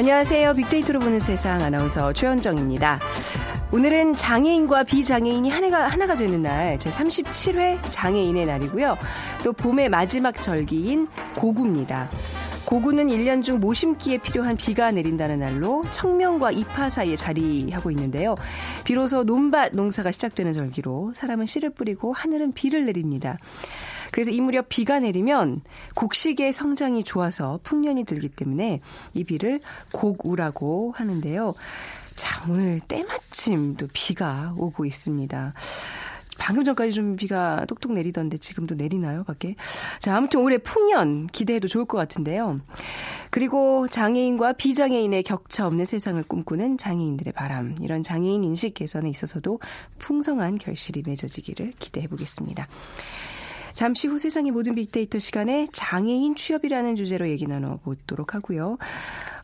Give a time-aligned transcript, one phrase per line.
[0.00, 0.54] 안녕하세요.
[0.54, 2.98] 빅데이터로 보는 세상 아나운서 최현정입니다.
[3.70, 8.96] 오늘은 장애인과 비장애인이 하나가, 하나가 되는 날, 제 37회 장애인의 날이고요.
[9.44, 12.08] 또 봄의 마지막 절기인 고구입니다.
[12.64, 18.36] 고구는 1년 중 모심기에 필요한 비가 내린다는 날로 청명과 입하 사이에 자리하고 있는데요.
[18.84, 23.36] 비로소 논밭 농사가 시작되는 절기로 사람은 씨를 뿌리고 하늘은 비를 내립니다.
[24.12, 25.62] 그래서 이 무렵 비가 내리면
[25.94, 28.80] 곡식의 성장이 좋아서 풍년이 들기 때문에
[29.14, 29.60] 이 비를
[29.92, 31.54] 곡우라고 하는데요.
[32.16, 35.54] 자, 오늘 때마침 또 비가 오고 있습니다.
[36.40, 39.56] 방금 전까지 좀 비가 똑똑 내리던데 지금도 내리나요, 밖에?
[40.00, 42.60] 자, 아무튼 올해 풍년 기대해도 좋을 것 같은데요.
[43.30, 47.76] 그리고 장애인과 비장애인의 격차 없는 세상을 꿈꾸는 장애인들의 바람.
[47.82, 49.60] 이런 장애인 인식 개선에 있어서도
[49.98, 52.66] 풍성한 결실이 맺어지기를 기대해 보겠습니다.
[53.72, 58.78] 잠시 후 세상의 모든 빅데이터 시간에 장애인 취업이라는 주제로 얘기 나눠보도록 하고요.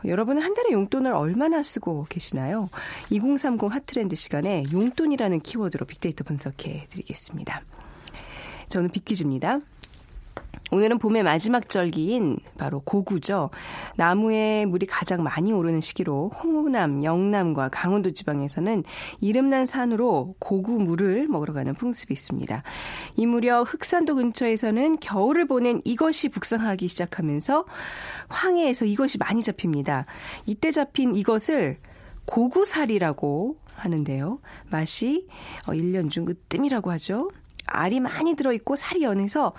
[0.04, 2.68] 여러분은 한 달에 용돈을 얼마나 쓰고 계시나요?
[3.10, 7.62] 2030 핫트렌드 시간에 용돈이라는 키워드로 빅데이터 분석해 드리겠습니다.
[8.68, 9.60] 저는 빅퀴즈입니다.
[10.72, 13.50] 오늘은 봄의 마지막 절기인 바로 고구죠.
[13.94, 18.82] 나무에 물이 가장 많이 오르는 시기로 홍남, 영남과 강원도 지방에서는
[19.20, 22.64] 이름난 산으로 고구 물을 먹으러 가는 풍습이 있습니다.
[23.16, 27.64] 이 무렵 흑산도 근처에서는 겨울을 보낸 이것이 북상하기 시작하면서
[28.28, 30.06] 황해에서 이것이 많이 잡힙니다.
[30.46, 31.78] 이때 잡힌 이것을
[32.24, 34.40] 고구살이라고 하는데요.
[34.68, 35.28] 맛이
[35.66, 37.30] 1년 중 으뜸이라고 하죠.
[37.76, 39.52] 알이 많이 들어있고 살이 연해서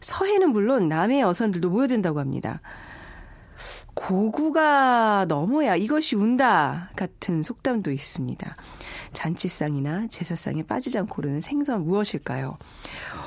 [0.00, 2.60] 서해는 물론 남해 어선들도 모여든다고 합니다.
[3.94, 8.56] 고구가 넘어야 이것이 운다 같은 속담도 있습니다.
[9.12, 12.56] 잔치상이나 제사상에 빠지지 않고 오르는 생선 무엇일까요?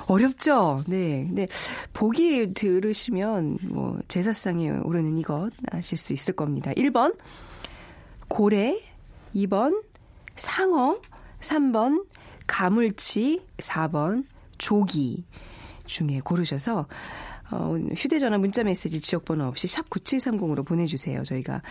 [0.07, 0.83] 어렵죠?
[0.87, 1.25] 네.
[1.27, 1.47] 근데
[1.93, 6.71] 보기 들으시면 뭐 제사상에 오르는 이것 아실 수 있을 겁니다.
[6.71, 7.15] 1번
[8.27, 8.81] 고래,
[9.35, 9.83] 2번
[10.35, 10.99] 상어,
[11.41, 12.05] 3번
[12.47, 14.25] 가물치, 4번
[14.57, 15.25] 조기
[15.85, 16.87] 중에 고르셔서
[17.51, 21.23] 어, 휴대전화 문자메시지 지역번호 없이 샵 9730으로 보내주세요.
[21.23, 21.61] 저희가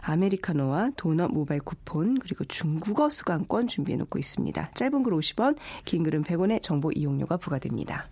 [0.00, 4.66] 아메리카노와 도넛 모바일 쿠폰 그리고 중국어 수강권 준비해놓고 있습니다.
[4.74, 8.08] 짧은 글 50원, 긴 글은 100원의 정보 이용료가 부과됩니다.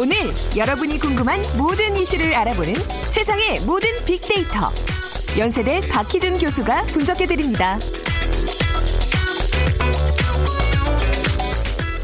[0.00, 0.16] 오늘
[0.56, 4.70] 여러분이 궁금한 모든 이슈를 알아보는 세상의 모든 빅데이터.
[5.36, 7.78] 연세대 박희준 교수가 분석해드립니다.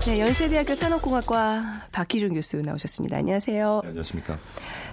[0.08, 3.16] 네, 연세대학교 산업공학과 박희준 교수 나오셨습니다.
[3.18, 3.80] 안녕하세요.
[3.84, 4.38] 네, 안녕하십니까.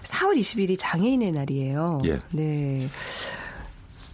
[0.04, 2.02] 4월 20일이 장애인의 날이에요.
[2.06, 2.20] 예.
[2.32, 2.88] 네.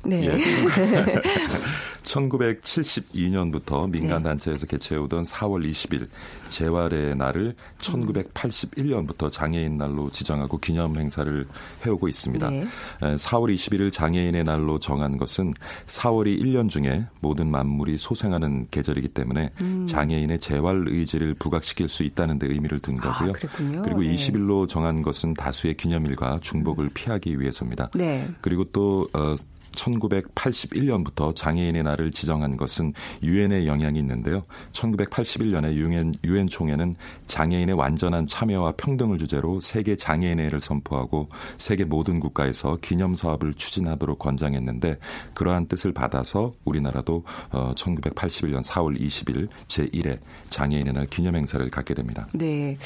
[0.06, 0.26] 네.
[0.28, 0.38] 예.
[2.08, 6.08] 1972년부터 민간단체에서 개최해오던 4월 20일
[6.50, 11.46] 재활의 날을 1981년부터 장애인 날로 지정하고 기념 행사를
[11.86, 12.50] 해오고 있습니다.
[12.50, 12.68] 네.
[13.02, 15.54] 4월 21일 장애인의 날로 정한 것은
[15.88, 19.86] 4월이 1년 중에 모든 만물이 소생하는 계절이기 때문에 음.
[19.88, 23.30] 장애인의 재활 의지를 부각시킬 수 있다는 데 의미를 둔 거고요.
[23.30, 23.82] 아, 그랬군요.
[23.82, 24.16] 그리고 네.
[24.16, 27.90] 20일로 정한 것은 다수의 기념일과 중복을 피하기 위해서입니다.
[27.94, 28.30] 네.
[28.42, 29.36] 그리고 또 어,
[29.78, 32.94] 1981년부터 장애인의 날을 지정한 것은
[33.24, 34.44] 유엔의 영향이 있는데요.
[34.72, 36.96] 1981년에 유엔, 유엔 총회는
[37.28, 44.98] 장애인의 완전한 참여와 평등을 주제로 세계 장애인회를 선포하고 세계 모든 국가에서 기념 사업을 추진하도록 권장했는데
[45.34, 50.20] 그러한 뜻을 받아서 우리나라도 어, 1981년 4월 20일 제1회
[50.50, 52.28] 장애인의 날 기념 행사를 갖게 됩니다.
[52.34, 52.78] 네.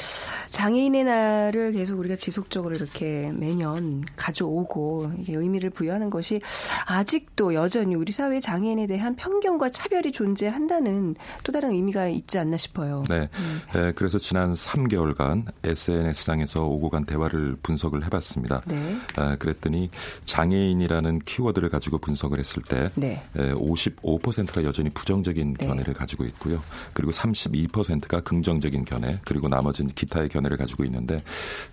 [0.50, 6.40] 장애인의 날을 계속 우리가 지속적으로 이렇게 매년 가져오고 의미를 부여하는 것이
[6.86, 13.02] 아직도 여전히 우리 사회 장애인에 대한 편견과 차별이 존재한다는 또 다른 의미가 있지 않나 싶어요.
[13.08, 13.28] 네.
[13.74, 18.62] 에, 그래서 지난 3개월간 SNS상에서 오고 간 대화를 분석을 해봤습니다.
[18.66, 18.96] 네.
[19.18, 19.90] 에, 그랬더니
[20.24, 23.22] 장애인이라는 키워드를 가지고 분석을 했을 때 네.
[23.36, 25.66] 에, 55%가 여전히 부정적인 네.
[25.66, 26.62] 견해를 가지고 있고요.
[26.92, 31.22] 그리고 32%가 긍정적인 견해, 그리고 나머지는 기타의 견해를 가지고 있는데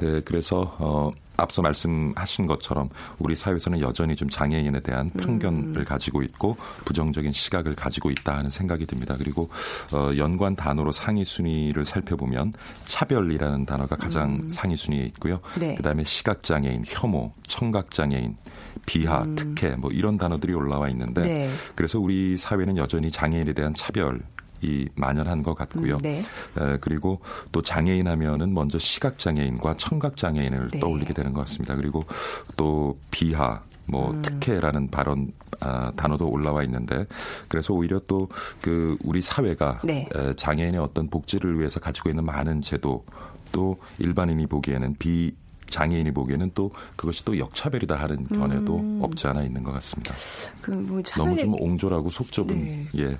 [0.01, 5.83] 에, 그래서 어 앞서 말씀하신 것처럼 우리 사회에서는 여전히 좀 장애인에 대한 편견을 음.
[5.83, 6.55] 가지고 있고
[6.85, 9.15] 부정적인 시각을 가지고 있다 하는 생각이 듭니다.
[9.17, 9.49] 그리고
[9.91, 12.53] 어, 연관 단어로 상위 순위를 살펴보면
[12.87, 15.35] 차별이라는 단어가 가장 상위 순위에 있고요.
[15.55, 15.59] 음.
[15.59, 15.75] 네.
[15.75, 18.35] 그다음에 시각 장애인, 혐오, 청각 장애인,
[18.85, 21.27] 비하, 특혜 뭐 이런 단어들이 올라와 있는데 음.
[21.27, 21.49] 네.
[21.75, 24.21] 그래서 우리 사회는 여전히 장애인에 대한 차별
[24.61, 25.95] 이 만연한 것 같고요.
[25.97, 26.19] 음, 네.
[26.19, 27.19] 에, 그리고
[27.51, 30.79] 또 장애인 하면은 먼저 시각 장애인과 청각 장애인을 네.
[30.79, 31.75] 떠올리게 되는 것 같습니다.
[31.75, 31.99] 그리고
[32.57, 34.21] 또 비하, 뭐 음.
[34.21, 37.05] 특혜라는 발언 아, 단어도 올라와 있는데
[37.49, 38.29] 그래서 오히려 또
[38.61, 40.07] 그 우리 사회가 네.
[40.15, 43.03] 에, 장애인의 어떤 복지를 위해서 가지고 있는 많은 제도
[43.51, 45.33] 또 일반인이 보기에는 비
[45.69, 48.99] 장애인이 보기에는 또 그것이 또 역차별이다 하는 견해도 음.
[49.01, 50.13] 없지 않아 있는 것 같습니다.
[50.61, 52.85] 그뭐 차별 너무 좀 옹졸하고 속 좁은 네.
[52.97, 53.17] 예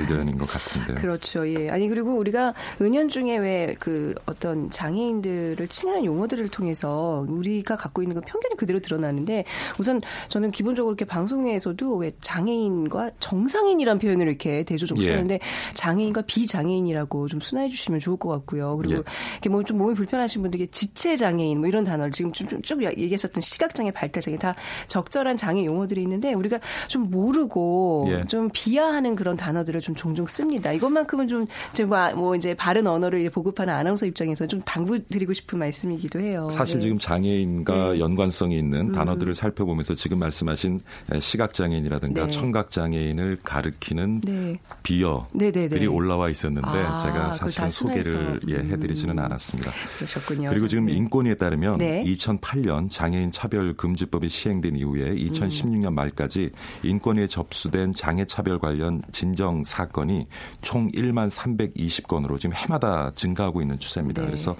[0.00, 0.96] 의견인 것 같은데요.
[1.00, 1.48] 그렇죠.
[1.48, 1.68] 예.
[1.70, 8.20] 아니 그리고 우리가 은연중에 왜 그 어떤 장애인들을 칭하는 용어들을 통해서 우리가 갖고 있는 그
[8.20, 9.44] 편견이 그대로 드러나는데
[9.78, 15.12] 우선 저는 기본적으로 이렇게 방송에서도 왜 장애인과 정상인이란 표현을 이렇게 대조적으로 예.
[15.12, 15.40] 쓰는데
[15.74, 18.76] 장애인과 비장애인이라고 좀 순화해 주시면 좋을 것 같고요.
[18.76, 19.02] 그리고 예.
[19.34, 22.82] 이렇게 뭐 좀 몸이 불편하신 분들께 지체 장애인 뭐 이런 단어를 지금 쭉, 쭉, 쭉
[22.82, 24.54] 얘기하셨던 시각장애, 발달장애 다
[24.88, 26.58] 적절한 장애 용어들이 있는데 우리가
[26.88, 28.24] 좀 모르고 예.
[28.26, 30.72] 좀 비하하는 그런 단어들을 좀 종종 씁니다.
[30.72, 36.20] 이것만큼은 좀 이제 뭐, 뭐 이제 바른 언어를 보급하는 아나운서 입장에서 좀 당부드리고 싶은 말씀이기도
[36.20, 36.48] 해요.
[36.50, 36.82] 사실 네.
[36.84, 38.00] 지금 장애인과 네.
[38.00, 40.80] 연관성이 있는 단어들을 살펴보면서 지금 말씀하신
[41.18, 42.30] 시각장애인이라든가 네.
[42.30, 44.58] 청각장애인을 가리키는 네.
[44.82, 45.86] 비어들이.
[45.86, 48.40] 올라와 있었는데 아, 제가 그걸 사실 다 소개를.
[48.48, 48.70] 예, 음.
[48.70, 49.72] 해드리지는 않았습니다.
[49.98, 50.50] 그러셨군요.
[50.50, 50.92] 그리고 지금 네.
[50.92, 52.04] 인권위에 따르면 네.
[52.04, 56.50] 2008년 장애인 차별 금지법이 시행된 이후에 2016년 말까지
[56.82, 60.26] 인권위에 접수된 장애 차별 관련 진정 사건이
[60.62, 64.22] 총 1만 320건으로 지금 해마다 증가하고 있는 추세입니다.
[64.22, 64.28] 네.
[64.28, 64.56] 그래서 어,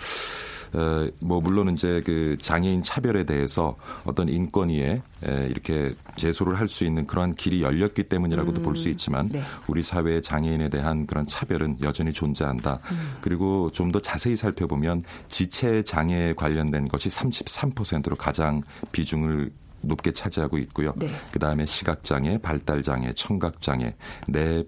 [1.20, 3.76] 뭐 물론 이제 그 장애인 차별에 대해서
[4.06, 9.42] 어떤 인권위에 에, 이렇게 제소를 할 수 있는 그러한 길이 열렸기 때문이라고도 볼수 있지만 네.
[9.66, 12.78] 우리 사회의 장애인에 대한 그런 차별은 여전히 존재한다.
[12.92, 13.12] 음.
[13.20, 18.60] 그리고 좀 더 자세히 살펴보면 지체 장애에 관련된 것이 33%로 가장
[18.92, 19.50] 비중을
[19.80, 20.92] 높게 차지하고 있고요.
[20.96, 21.08] 네.
[21.32, 23.96] 그 다음에 시각 장애, 발달 장애, 청각 장애,
[24.28, 24.62] 뇌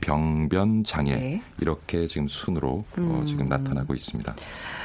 [0.00, 1.42] 병변 장애 네.
[1.60, 4.34] 이렇게 지금 순으로 어, 지금 나타나고 있습니다.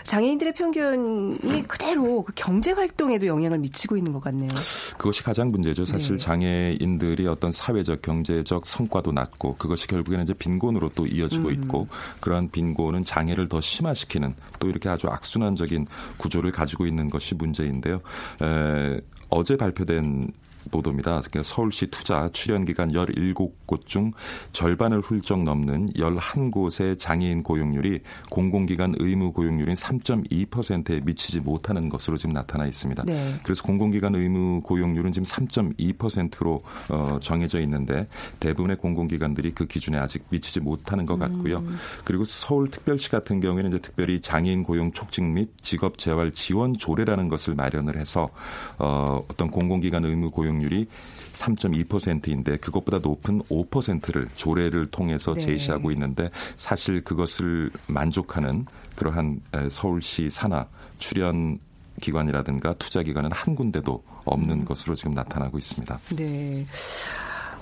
[0.04, 4.50] 장애인들의 편견이 그대로 그 경제 활동에도 영향을 미치고 있는 것 같네요.
[4.98, 5.86] 그것이 가장 문제죠.
[5.86, 6.24] 사실 네.
[6.24, 11.54] 장애인들이 어떤 사회적, 경제적 성과도 낮고 그것이 결국에는 이제 빈곤으로 또 이어지고 음.
[11.54, 11.88] 있고
[12.20, 15.88] 그러한 빈곤은 장애를 더 심화시키는 또 이렇게 아주 악순환적인
[16.18, 18.02] 구조를 가지고 있는 것이 문제인데요.
[18.42, 19.00] 에,
[19.30, 20.32] 어제 발표된
[20.72, 21.12] 보도입니다.
[21.12, 24.12] 그러니까 서울시 투자 출연 기간 17곳 중
[24.52, 32.66] 절반을 훌쩍 넘는 11곳의 장애인 고용률이 공공기관 의무 고용률인 3.2%에 미치지 못하는 것으로 지금 나타나
[32.66, 33.04] 있습니다.
[33.06, 33.40] 네.
[33.44, 38.08] 그래서 공공기관 의무 고용률은 지금 3.2%로 어, 정해져 있는데
[38.40, 41.60] 대부분의 공공기관들이 그 기준에 아직 미치지 못하는 것 같고요.
[41.60, 41.78] 음.
[42.04, 47.56] 그리고 서울특별시 같은 경우에는 이제 특별히 장애인 고용 촉진 및 직업 재활 지원 조례라는 것을
[47.56, 48.30] 마련을 해서
[48.78, 50.88] 어, 어떤 공공기관 의무 고용 률이
[51.34, 55.42] 3.2%인데 그것보다 높은 5%를 조례를 통해서 네.
[55.42, 58.66] 제시하고 있는데 사실 그것을 만족하는
[58.96, 60.68] 그러한 에, 서울시 산하
[61.00, 61.60] 출연
[62.02, 64.66] 기관이라든가 투자 기관은 한 군데도 없는 음.
[64.66, 66.00] 것으로 지금 나타나고 있습니다.
[66.16, 66.66] 네.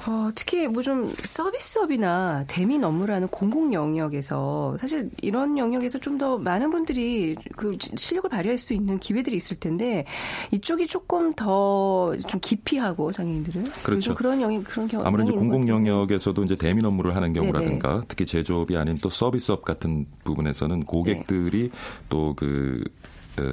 [0.07, 6.69] 어, 특히 뭐 좀 서비스업이나 대민 업무라는 공공 영역에서 사실 이런 영역에서 좀 더 많은
[6.69, 10.05] 분들이 그 실력을 발휘할 수 있는 기회들이 있을 텐데
[10.51, 14.13] 이쪽이 조금 더 좀 기피하고 장애인들은 그렇죠.
[14.15, 18.01] 그런 영역 그런 경우 아무래도 공공 영역에서도 이제 대민 업무를 하는 경우라든가 네네.
[18.07, 21.71] 특히 제조업이 아닌 또 서비스업 같은 부분에서는 고객들이
[22.09, 22.83] 또그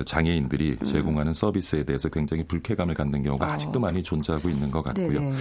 [0.07, 3.51] 장애인들이 제공하는 서비스에 대해서 굉장히 불쾌감을 갖는 경우가 음.
[3.51, 3.53] 어.
[3.53, 5.21] 아직도 많이 존재하고 있는 것 같고요.
[5.21, 5.37] 네네.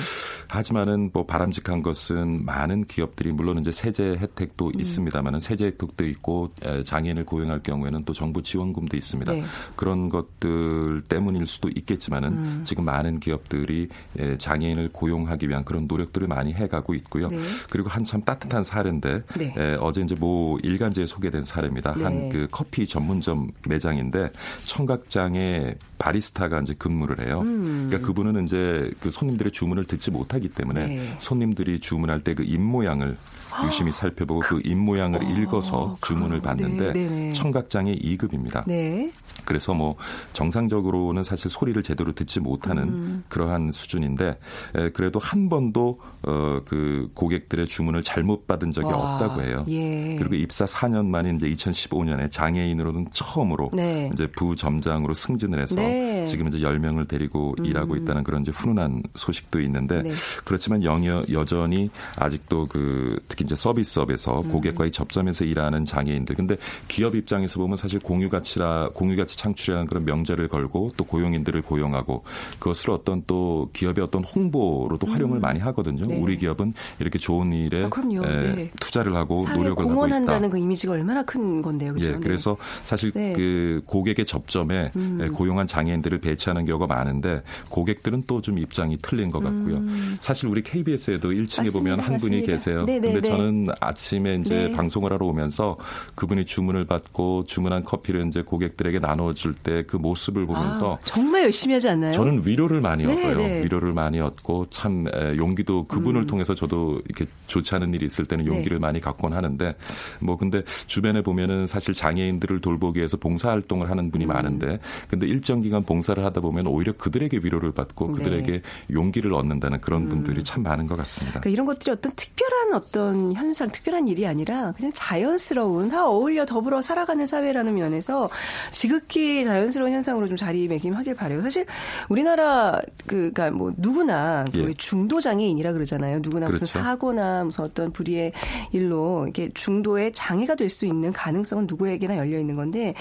[0.48, 4.80] 하지만은 뭐 바람직한 것은 많은 기업들이 물론 이제 세제 혜택도 음.
[4.80, 9.32] 있습니다만은 세제 혜택도 있고 에, 장애인을 고용할 경우에는 또 정부 지원금도 있습니다.
[9.32, 9.44] 네.
[9.76, 12.62] 그런 것들 때문일 수도 있겠지만은 음.
[12.66, 17.28] 지금 많은 기업들이 에, 장애인을 고용하기 위한 그런 노력들을 많이 해가고 있고요.
[17.28, 17.40] 네.
[17.72, 19.54] 그리고 한참 따뜻한 사례인데 네.
[19.58, 21.96] 에, 어제 이제 모 일간지에 소개된 사례입니다.
[21.96, 22.04] 네.
[22.04, 24.27] 한그 커피 전문점 매장인데
[24.66, 27.42] 청각장애 바리스타가 이제 근무를 해요.
[27.44, 30.90] 그러니까 그분은 이제 그 손님들의 주문을 듣지 못하기 때문에 음.
[30.90, 31.18] 네.
[31.20, 33.18] 손님들이 주문할 때 그 입 모양을
[33.66, 37.34] 유심히 살펴보고 그 입 모양을 읽어서 주문을 받는데 아, 네, 네네.
[37.34, 38.64] 청각장애 2급입니다.
[38.68, 39.12] 네.
[39.46, 39.96] 그래서 뭐
[40.34, 43.24] 정상적으로는 사실 소리를 제대로 듣지 못하는 음.
[43.30, 44.40] 그러한 수준인데
[44.76, 49.66] 에, 그래도 한 번도 어, 그 고객들의 주문을 잘못 받은 적이 와, 없다고 해요.
[49.70, 50.16] 예.
[50.18, 54.10] 그리고 입사 4년 만인 이제 2015년에 장애인으로는 처음으로 네.
[54.14, 56.28] 이제 부점장으로 승진을 해서 네.
[56.28, 57.66] 지금 이제 10명을 데리고 음.
[57.66, 60.12] 일하고 있다는 그런 이제 훈훈한 소식도 있는데 네.
[60.44, 64.52] 그렇지만 영여, 여전히 아직도 그 특히 이제 서비스업에서 음.
[64.52, 70.06] 고객과의 접점에서 일하는 장애인들 근데 기업 입장에서 보면 사실 공유 가치라 공유 가치 창출이라는 그런
[70.06, 72.24] 명제를 걸고 또 고용인들을 고용하고
[72.60, 76.06] 그것을 어떤 또 기업의 어떤 홍보로도 활용을 많이 하거든요.
[76.06, 76.18] 네.
[76.18, 77.90] 우리 기업은 이렇게 좋은 일에 아.
[78.26, 78.72] 에, 네.
[78.80, 79.84] 투자를 하고 노력을 하고 있다.
[79.84, 81.94] 공헌한다는 그 이미지가 얼마나 큰 건데요.
[81.94, 82.10] 그죠?
[82.10, 83.32] 예, 그래서 사실 네.
[83.32, 83.36] 음.
[83.36, 89.40] 그 고객의 접점에 에, 고용한 장애인들을 배치하는 경우가 많은데 고객들은 또 좀 입장이 틀린 것
[89.44, 89.82] 같고요.
[90.22, 91.64] 사실 우리 KBS에도 1층에 음.
[91.66, 91.72] 맞습니다.
[91.74, 92.46] 보면 한 분이 맞습니다.
[92.46, 92.86] 계세요.
[92.86, 93.36] 네, 네, 근데 네.
[93.36, 94.72] 저는 아침에 이제 네.
[94.72, 95.76] 방송을 하러 오면서
[96.16, 101.44] 그분이 주문을 받고 주문한 커피를 이제 고객들에게 나눠 줄 때 그 모습을 보면서 아, 정말
[101.44, 102.12] 열심히 하지 않나요?
[102.14, 103.38] 저는 위로를 많이 네, 얻어요.
[103.38, 103.64] 네.
[103.64, 108.46] 위로를 많이 얻고 참 에, 용기도 그분을 통해서 저도 이렇게 좋지 않은 일이 있을 때는
[108.46, 108.52] 네.
[108.56, 109.76] 용기를 많이 갖곤 하는데
[110.22, 114.12] 뭐 근데 주변에 보면은 사실 장애인들을 돌보기 위해서 봉사 활동을 하는 음.
[114.12, 114.80] 분이 많은데
[115.10, 118.14] 근데 일정 기간 봉사를 하다 보면 오히려 그들에게 위로를 받고 네.
[118.24, 121.40] 그들에게 용기를 얻는다는 그런 분들이 참 많은 것 같습니다.
[121.40, 126.82] 그러니까 이런 것들이 어떤 특별한 어떤 현상, 특별한 일이 아니라 그냥 자연스러운 다 어울려 더불어
[126.82, 128.30] 살아가는 사회라는 면에서
[128.72, 131.42] 지극히 자연스러운 현상으로 좀 자리매김하길 바래요.
[131.42, 131.66] 사실
[132.08, 134.64] 우리나라 그 그러니까 뭐 누구나 예.
[134.64, 136.20] 그 중도 장애인이라 그러잖아요.
[136.22, 136.80] 누구나 무슨 그렇죠.
[136.80, 138.32] 사고나 무슨 어떤 불의의
[138.72, 142.94] 일로 이렇게 중도의 장애가 될 수 있는 가능성은 누구에게나 열려 있는 건데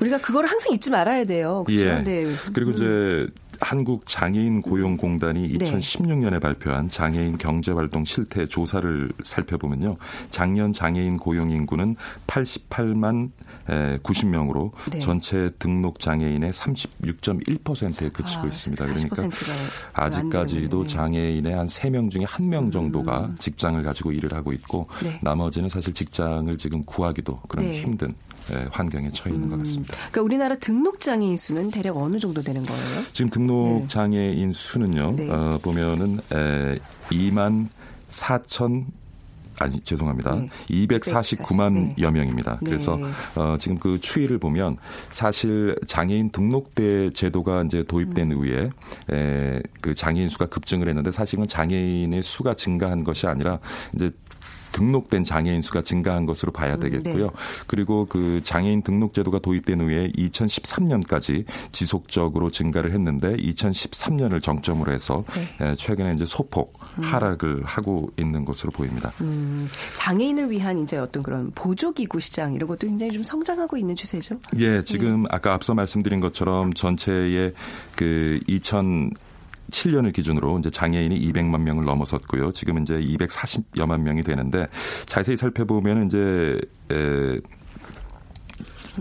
[0.00, 1.64] 우리가 그걸 항상 잊지 말아야 돼요.
[1.76, 2.00] 그렇죠?
[2.00, 2.02] 예.
[2.04, 2.26] 네.
[2.52, 3.26] 그리고 이제
[3.62, 5.64] 한국 장애인 고용공단이 네.
[5.64, 9.96] 2016년에 발표한 장애인 경제활동 실태 조사를 살펴보면요.
[10.32, 11.94] 작년 장애인 고용 인구는
[12.26, 13.30] 88만
[14.02, 14.98] 90명으로 네.
[14.98, 18.84] 전체 등록 장애인의 36.1%에 그치고 아, 있습니다.
[18.84, 20.86] 그러니까 40%가 안 아직까지도.
[20.88, 25.06] 장애인의 한 3명 중에 1명 정도가 직장을 가지고 일을 하고 있고 음.
[25.06, 25.20] 네.
[25.22, 27.80] 나머지는 사실 직장을 지금 구하기도 그런 네.
[27.82, 28.10] 힘든
[28.50, 29.94] 에, 환경에 처해 있는 것 같습니다.
[29.96, 32.82] 그러니까 우리나라 등록 장애인 수는 대략 어느 정도 되는 거예요?
[33.12, 33.51] 지금 등록
[33.88, 35.12] 장애인 수는요.
[35.16, 35.30] 네.
[35.30, 36.78] 어, 보면은 에,
[37.10, 37.68] 2만
[38.08, 38.86] 4천
[39.58, 40.34] 아니 죄송합니다.
[40.34, 40.48] 네.
[40.86, 41.94] 249만 네.
[42.00, 42.58] 여 명입니다.
[42.62, 42.70] 네.
[42.70, 42.98] 그래서
[43.34, 44.76] 어, 지금 그 추이를 보면
[45.10, 48.38] 사실 장애인 등록대 제도가 이제 도입된 음.
[48.38, 48.70] 후에
[49.10, 53.58] 에, 그 장애인 수가 급증을 했는데 사실은 장애인의 수가 증가한 것이 아니라
[53.94, 54.10] 이제
[54.72, 57.26] 등록된 장애인 수가 증가한 것으로 봐야 되겠고요.
[57.26, 57.30] 네.
[57.66, 65.66] 그리고 그 장애인 등록 제도가 도입된 후에 2013년까지 지속적으로 증가를 했는데 2013년을 정점으로 해서 네.
[65.66, 69.12] 에, 최근에 이제 소폭 하락을 하고 있는 것으로 보입니다.
[69.20, 73.94] 음, 장애인을 위한 이제 어떤 그런 보조 기구 시장 이런 것도 굉장히 좀 성장하고 있는
[73.94, 74.38] 추세죠.
[74.58, 77.52] 예, 지금 아까 앞서 말씀드린 것처럼 전체의
[77.96, 79.10] 그 2000,
[79.72, 82.52] 7년을 기준으로 이제 장애인이 200만 명을 넘어섰고요.
[82.52, 84.68] 지금 이제 240여만 명이 되는데
[85.06, 86.60] 자세히 살펴보면 이제
[86.92, 87.40] 에,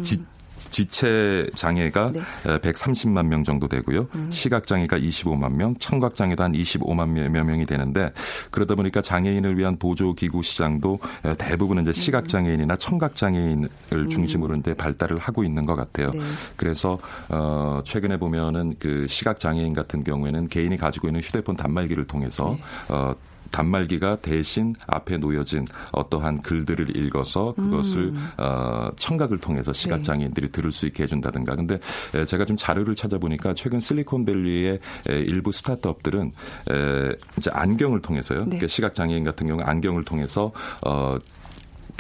[0.02, 0.24] 지,
[0.72, 2.22] 지체 장애가 네.
[2.60, 4.08] 130만 명 정도 되고요.
[4.30, 8.12] 시각 장애가 25만 명, 청각 장애도 한 25만 여 명이 되는데
[8.50, 11.00] 그러다 보니까 장애인을 위한 보조 기구 시장도
[11.38, 13.70] 대부분은 이제 시각 장애인이나 청각 장애인을
[14.10, 16.12] 중심으로 이제 발달을 하고 있는 것 같아요.
[16.12, 16.20] 네.
[16.56, 16.98] 그래서
[17.30, 22.64] 어 최근에 보면은 그 시각 장애인 같은 경우에는 개인이 가지고 있는 휴대폰 단말기를 통해서 네.
[22.90, 23.14] 어
[23.52, 29.80] 단말기가 대신 앞에 놓여진 어떠한 글들을 읽어서 그것을 어, 청각을 통해서 네.
[29.80, 31.56] 시각장애인들이 들을 수 있게 해준다든가.
[31.56, 31.80] 근데
[32.16, 34.80] 에, 제가 좀 자료를 찾아보니까 최근 실리콘밸리의
[35.10, 36.32] 에, 일부 스타트업들은
[36.72, 38.40] 에, 이제 안경을 통해서요.
[38.40, 38.46] 네.
[38.46, 40.52] 그러니까 시각장애인 같은 경우 안경을 통해서
[40.86, 41.18] 어,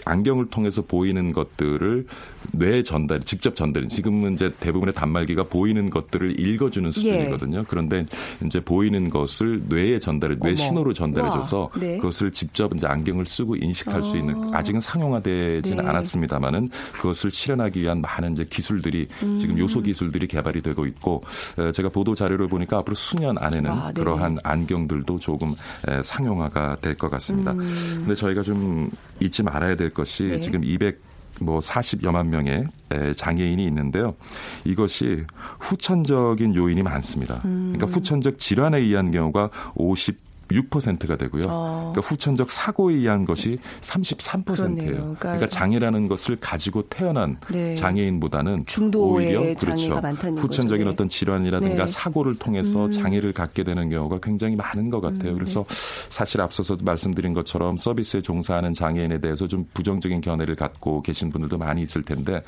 [0.05, 2.05] 안경을 통해서 보이는 것들을
[2.53, 3.87] 뇌에 전달, 직접 전달.
[3.89, 6.91] 지금은 이제 대부분의 단말기가 보이는 것들을 읽어주는 예.
[6.91, 7.65] 수준이거든요.
[7.67, 8.05] 그런데
[8.45, 10.55] 이제 보이는 것을 뇌에 전달해, 뇌.
[10.55, 11.69] 신호로 전달해줘서 와.
[11.79, 11.97] 네.
[11.97, 15.89] 그것을 직접 이제 안경을 쓰고 인식할 수 있는 아직은 상용화되지는 네.
[15.89, 19.37] 않았습니다만은 그것을 실현하기 위한 많은 이제 기술들이 음.
[19.39, 21.23] 지금 요소 기술들이 개발이 되고 있고
[21.59, 24.01] 에, 제가 보도 자료를 보니까 앞으로 수년 안에는 아, 네.
[24.01, 25.53] 그러한 안경들도 조금
[25.87, 27.53] 에, 상용화가 될 것 같습니다.
[27.53, 30.29] 근데 저희가 좀 잊지 말아야 될 것이 음.
[30.29, 30.39] 네.
[30.41, 30.99] 지금 200
[31.41, 34.15] 뭐 40여만 명의 에, 장애인이 있는데요.
[34.63, 35.25] 이것이
[35.59, 37.41] 후천적인 요인이 많습니다.
[37.45, 37.73] 음.
[37.75, 41.45] 그러니까 후천적 질환에 의한 경우가 50 6%가 되고요.
[41.47, 41.91] 어.
[41.93, 44.55] 그러니까 후천적 사고에 의한 것이 33%예요.
[44.55, 44.91] 그러네요.
[44.91, 47.75] 그러니까, 그러니까 장애라는 것을 가지고 태어난 네.
[47.75, 50.01] 장애인보다는 중도의 오히려 장애가 그렇죠.
[50.01, 50.89] 많다는 후천적인 거죠.
[50.89, 50.93] 네.
[50.93, 51.91] 어떤 질환이라든가 네.
[51.91, 52.91] 사고를 통해서 음.
[52.91, 55.31] 장애를 갖게 되는 경우가 굉장히 많은 것 음, 같아요.
[55.31, 55.33] 네.
[55.33, 55.65] 그래서
[56.09, 61.81] 사실 앞서서도 말씀드린 것처럼 서비스에 종사하는 장애인에 대해서 좀 부정적인 견해를 갖고 계신 분들도 많이
[61.81, 62.43] 있을 텐데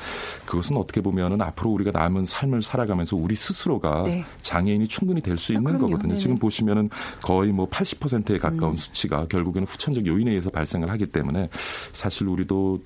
[0.45, 4.23] 그것은 어떻게 보면은 앞으로 우리가 남은 삶을 살아가면서 우리 스스로가 네.
[4.41, 5.85] 장애인이 충분히 될수 아, 있는 그럼요.
[5.87, 6.09] 거거든요.
[6.13, 6.19] 네네.
[6.19, 6.89] 지금 보시면은
[7.21, 8.77] 거의 뭐 80 10%에 가까운 음.
[8.77, 11.49] 수치가 결국에는 후천적 요인에 의해서 발생을 하기 때문에
[11.91, 12.79] 사실 우리도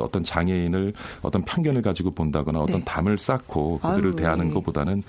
[0.00, 0.92] 어떤 장애인을
[1.22, 2.84] 어떤 편견을 가지고 본다거나 어떤 네.
[2.84, 4.54] 담을 쌓고 그들을 아유, 대하는 네.
[4.54, 5.02] 것보다는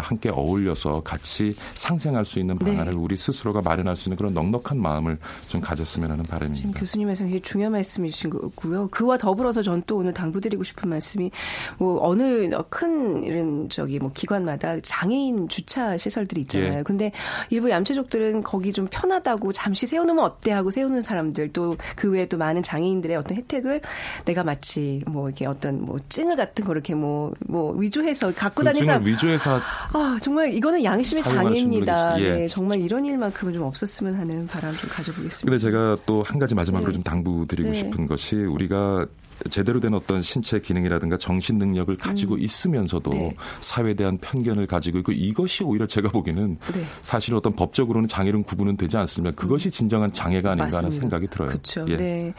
[0.00, 2.72] 함께 어울려서 같이 상생할 수 있는 네.
[2.72, 2.98] 방안을 네.
[2.98, 6.60] 우리 스스로가 마련할 수 있는 그런 넉넉한 마음을 좀 가졌으면 하는 바람입니다.
[6.60, 8.88] 지금 교수님에서 되게 중요한 말씀이 주신 거고요.
[8.88, 11.30] 그와 더불어서 전 또 오늘 당부드리고 싶은 말씀이
[11.78, 16.80] 뭐 어느 큰 이런 저기 뭐 기관마다 장애인 주차 시설들이 있잖아요.
[16.80, 16.82] 예.
[16.82, 17.12] 근데
[17.48, 22.26] 일부 얌체족들은 거기 좀 편 하다고 잠시 세워놓으면 어때 하고 세우는 사람들 또 그 외에
[22.26, 23.80] 또 많은 장애인들의 어떤 혜택을
[24.24, 28.64] 내가 마치 뭐 이렇게 어떤 뭐 찡을 같은 거 이렇게 뭐뭐 뭐 위조해서 갖고 그
[28.64, 29.60] 다니는 사람 위조해서
[29.92, 32.20] 아 정말 이거는 양심의 장애입니다.
[32.20, 32.34] 예.
[32.34, 35.50] 네, 정말 이런 일만큼은 좀 없었으면 하는 바람 좀 가져보겠습니다.
[35.50, 36.94] 근데 제가 또 한 가지 마지막으로 네.
[36.94, 37.76] 좀 당부드리고 네.
[37.76, 39.06] 싶은 것이 우리가
[39.50, 42.40] 제대로 된 어떤 신체 기능이라든가 정신 능력을 가지고 음.
[42.40, 43.34] 있으면서도 네.
[43.60, 46.84] 사회에 대한 편견을 가지고 있고 이것이 오히려 제가 보기에는 네.
[47.02, 49.34] 사실 어떤 법적으로는 장애는 구분은 되지 않습니다.
[49.34, 49.70] 그것이 음.
[49.70, 50.78] 진정한 장애가 아닌가 맞습니다.
[50.78, 51.48] 하는 생각이 들어요.
[51.48, 51.84] 그렇죠.
[51.88, 51.96] 예.
[51.96, 52.34] 네.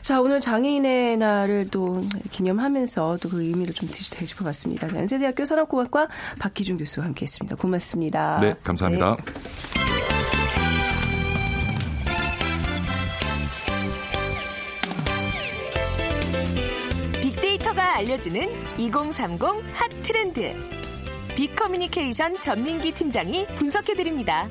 [0.00, 4.96] 자 오늘 장애인의 날을 또 기념하면서 또 그 의미를 좀 되짚어봤습니다.
[4.96, 6.06] 연세대학교 산업공학과
[6.38, 7.56] 박희준 교수와 함께했습니다.
[7.56, 8.38] 고맙습니다.
[8.40, 9.16] 네, 감사합니다.
[9.16, 9.93] 네.
[18.14, 19.42] 알려주는 2030
[19.72, 20.54] 핫 트렌드.
[21.34, 24.48] 빅커뮤니케이션 전민기 팀장이 분석해드립니다.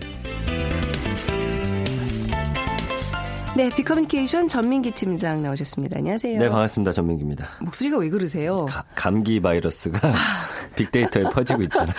[3.55, 6.00] 네, 비커뮤니케이션 전민기 팀장 나오셨습니다.
[6.00, 6.39] 안녕하세요.
[6.39, 6.91] 네, 반갑습니다.
[6.91, 7.48] 전민기입니다.
[7.62, 8.65] 목소리가 왜 그러세요?
[8.65, 10.00] 가, 감기 바이러스가
[10.75, 11.93] 빅데이터에 퍼지고 있잖아요.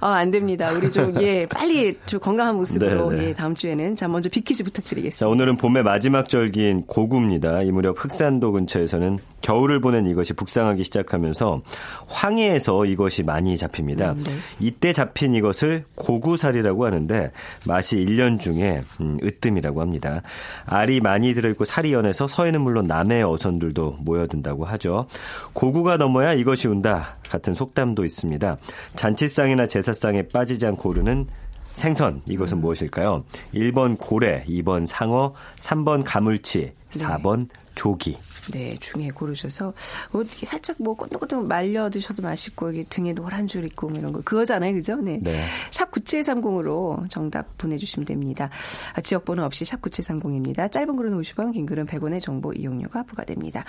[0.00, 0.72] 아, 안 됩니다.
[0.72, 3.22] 우리 좀, 예, 빨리 좀 건강한 모습으로, 네네.
[3.22, 3.28] 네.
[3.28, 3.94] 예, 다음 주에는.
[3.94, 5.24] 자, 먼저 빅퀴즈 부탁드리겠습니다.
[5.24, 7.62] 자, 오늘은 봄의 마지막 절기인 고구입니다.
[7.62, 11.60] 이 무렵 흑산도 근처에서는 겨울을 보낸 이것이 북상하기 시작하면서
[12.06, 14.12] 황해에서 이것이 많이 잡힙니다.
[14.12, 14.32] 음, 네.
[14.58, 17.30] 이때 잡힌 이것을 고구살이라고 하는데
[17.66, 20.22] 맛이 1년 중에 음, 으뜸이라고 합니다.
[20.64, 25.08] 알이 많이 들어있고 살이 연해서 서해는 물론 남해 어선들도 모여든다고 하죠.
[25.52, 28.56] 고구가 넘어야 이것이 온다 같은 속담도 있습니다.
[28.96, 31.26] 잔치상이나 제사상에 빠지지 않고 오르는
[31.74, 32.60] 생선 이것은 음.
[32.62, 33.22] 무엇일까요?
[33.52, 37.46] 1번 고래, 2번 상어, 3번 가물치, 4번 네.
[37.74, 38.16] 조기.
[38.52, 39.72] 네, 중에 고르셔서
[40.12, 44.12] 뭐 이렇게 살짝 뭐 꼬들꼬들 말려 드셔도 맛있고 이게 등에 노란 줄 있고 뭐 이런
[44.12, 44.96] 거 그거잖아요, 그죠?
[44.96, 45.18] 네.
[45.22, 45.46] 네.
[45.70, 48.50] 샵 9730으로 정답 보내주시면 됩니다.
[48.94, 50.70] 아, 지역번호 없이 샵 9730입니다.
[50.70, 53.64] 짧은 글은 50원, 긴 글은 100원의 정보 이용료가 부과됩니다.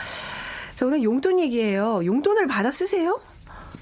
[0.75, 2.05] 자, 오늘 용돈 얘기예요.
[2.05, 3.19] 용돈을 받아 쓰세요?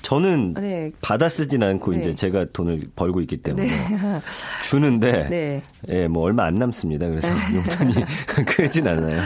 [0.04, 0.92] 저는 네.
[1.02, 2.00] 받아 쓰진 않고 네.
[2.00, 3.98] 이제 제가 돈을 벌고 있기 때문에 네.
[4.62, 5.64] 주는데 네.
[5.90, 7.08] 예, 뭐 얼마 안 남습니다.
[7.10, 7.56] 그래서 네.
[7.56, 7.94] 용돈이
[8.46, 9.22] 크진 않아요.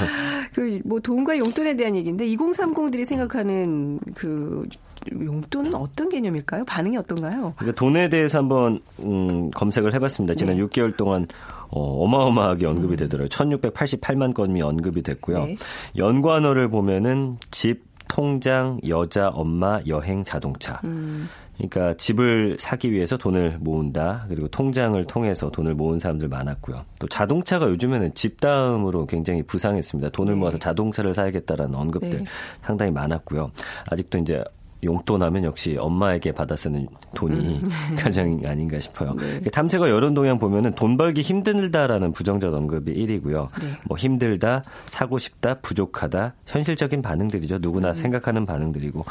[0.53, 4.65] 그 뭐 돈과 용돈에 대한 얘기인데 2030들이 생각하는 그
[5.11, 6.65] 용돈은 어떤 개념일까요?
[6.65, 7.51] 반응이 어떤가요?
[7.57, 10.35] 그러니까 돈에 대해서 한번 음, 검색을 해봤습니다.
[10.35, 10.63] 지난 네.
[10.63, 11.27] 6개월 동안
[11.69, 12.97] 어, 어마어마하게 언급이 음.
[12.97, 13.27] 되더라고요.
[13.29, 15.45] 1688만 건이 언급이 됐고요.
[15.45, 15.57] 네.
[15.97, 20.79] 연관어를 보면은 집, 통장, 여자, 엄마, 여행, 자동차.
[20.83, 21.27] 음.
[21.57, 24.25] 그러니까 집을 사기 위해서 돈을 모은다.
[24.29, 26.85] 그리고 통장을 통해서 돈을 모은 사람들 많았고요.
[26.99, 30.09] 또 자동차가 요즘에는 집 다음으로 굉장히 부상했습니다.
[30.11, 30.39] 돈을 네.
[30.39, 32.25] 모아서 자동차를 사야겠다라는 언급들 네.
[32.61, 33.51] 상당히 많았고요.
[33.89, 34.43] 아직도 이제
[34.83, 37.69] 용돈 하면 역시 엄마에게 받아 쓰는 돈이 음.
[37.97, 39.15] 가장 아닌가 싶어요.
[39.15, 39.39] 네.
[39.41, 43.47] 탐색어 여론 동향 보면은 돈 벌기 힘들다라는 부정적 언급이 1위고요.
[43.61, 43.71] 네.
[43.85, 47.59] 뭐 힘들다, 사고 싶다, 부족하다, 현실적인 반응들이죠.
[47.59, 47.93] 누구나 음.
[47.93, 49.03] 생각하는 반응들이고.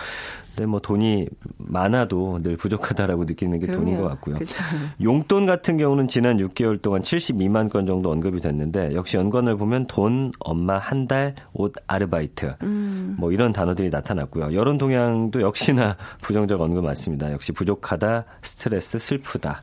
[0.57, 3.85] 근데 뭐 돈이 많아도 늘 부족하다라고 느끼는 게 그럼요.
[3.85, 4.37] 돈인 것 같고요.
[4.37, 4.57] 그쵸.
[5.03, 10.33] 용돈 같은 경우는 지난 6개월 동안 72만 건 정도 언급이 됐는데 역시 연관을 보면 돈,
[10.41, 13.17] 엄마 한 달, 옷, 아르바이트 음.
[13.19, 14.55] 뭐 이런 단어들이 나타났고요.
[14.55, 17.31] 여론 동향도 역시나 부정적 언급 많습니다.
[17.33, 19.61] 역시 부족하다, 스트레스, 슬프다.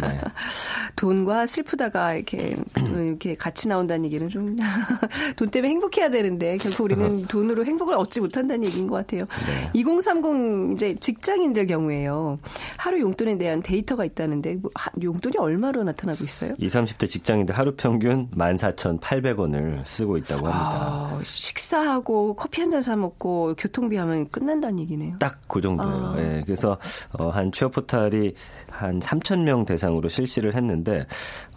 [0.00, 0.20] 네.
[0.96, 4.56] 돈과 슬프다가 이렇게 이렇게 같이 나온다는 얘기는 좀
[5.36, 9.24] 돈 때문에 행복해야 되는데 결국 우리는 돈으로 행복을 얻지 못한다는 얘기인 것 같아요.
[9.46, 9.70] 네.
[9.74, 12.38] 2030 이제 직장인들 경우에요.
[12.76, 14.70] 하루 용돈에 대한 데이터가 있다는데 뭐
[15.02, 16.54] 용돈이 얼마로 나타나고 있어요?
[16.58, 20.68] 20, 30대 직장인들 하루 평균 14,800원을 쓰고 있다고 합니다.
[20.70, 25.16] 아, 식사하고 커피 한 잔 사 먹고 교통비 하면 끝난다는 얘기네요.
[25.18, 26.06] 딱 그 정도예요.
[26.06, 26.14] 아.
[26.16, 26.76] 네, 그래서
[27.18, 28.34] 어, 한 취업 포탈이
[28.70, 31.06] 한 3천 명 대상 으로 실시를 했는데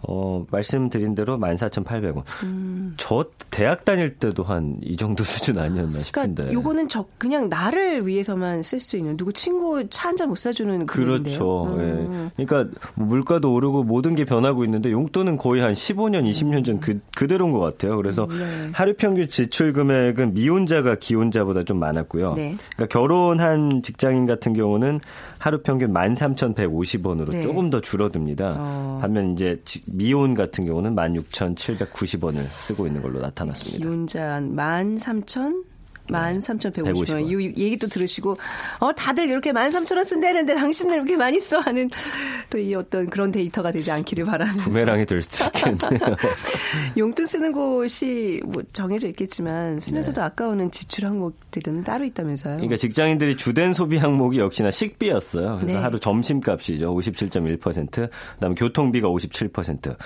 [0.02, 2.22] 어, 말씀드린 대로 14,800원.
[2.44, 2.94] 음.
[2.96, 6.44] 저 대학 다닐 때도 한 이 정도 수준 아니었나 싶은데.
[6.44, 10.36] 그러니까 요거는 저 그냥 나를 위해서만 쓸 수 있는 누구 친구 차 한 잔 못
[10.38, 11.64] 사주는 그렇죠.
[11.74, 12.30] 음.
[12.38, 12.44] 예.
[12.44, 17.00] 그러니까 뭐 물가도 오르고 모든 게 변하고 있는데 용돈은 거의 한 15년, 20년 전 그,
[17.16, 17.96] 그대로인 것 같아요.
[17.96, 18.70] 그래서 음, 네.
[18.72, 22.34] 하루 평균 지출 금액은 미혼자가 기혼자보다 좀 많았고요.
[22.34, 22.56] 네.
[22.76, 25.00] 그러니까 결혼한 직장인 같은 경우는
[25.38, 27.40] 하루 평균 13,150원으로 네.
[27.42, 28.21] 조금 더 줄어듭니다.
[28.22, 28.56] 줍니다.
[28.58, 28.98] 어.
[29.00, 33.78] 반면 이제 지- 미혼 같은 경우는 16,790원을 쓰고 있는 걸로 나타났습니다.
[33.78, 35.64] 기혼자 13,000
[36.08, 36.84] 13,150원.
[36.84, 37.30] 150원.
[37.30, 38.38] 이 얘기 또 들으시고,
[38.78, 41.90] 어, 다들 이렇게 13,000원 쓴다는데 당신은 이렇게 많이 써 하는
[42.50, 44.60] 또 이 어떤 그런 데이터가 되지 않기를 바라면서.
[44.60, 46.16] 부메랑이 될 수도 있겠네요.
[46.96, 52.56] 용돈 쓰는 곳이 뭐 정해져 있겠지만 쓰면서도 아까우는 지출 항목들은 따로 있다면서요.
[52.56, 55.58] 그러니까 직장인들이 주된 소비 항목이 역시나 식비였어요.
[55.60, 55.82] 그래서 네.
[55.82, 56.94] 하루 점심값이죠.
[56.94, 58.08] 57.1%.
[58.34, 59.96] 그다음에 교통비가 57%.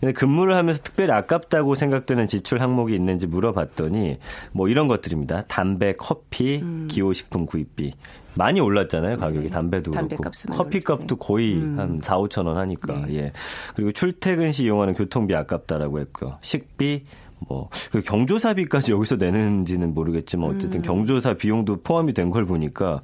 [0.00, 4.18] 근데 근무를 하면서 특별히 아깝다고 생각되는 지출 항목이 있는지 물어봤더니
[4.52, 5.41] 뭐 이런 것들입니다.
[5.48, 6.88] 담배, 커피, 음.
[6.90, 7.94] 기호식품 구입비.
[8.34, 9.48] 많이 올랐잖아요, 가격이.
[9.48, 10.08] 담배도 그렇고.
[10.08, 10.16] 네.
[10.16, 11.78] 담배값은 커피 값도 거의 음.
[11.78, 13.06] 한 4, 5천 원 하니까.
[13.06, 13.14] 네.
[13.16, 13.32] 예.
[13.74, 16.38] 그리고 출퇴근 시 이용하는 교통비 아깝다라고 했고요.
[16.40, 17.04] 식비,
[17.48, 20.82] 뭐, 그 경조사비까지 여기서 내는지는 모르겠지만 어쨌든 음.
[20.82, 23.02] 경조사 비용도 포함이 된 걸 보니까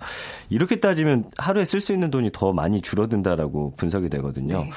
[0.49, 4.63] 이렇게 따지면 하루에 쓸 수 있는 돈이 더 많이 줄어든다라고 분석이 되거든요.
[4.63, 4.71] 네.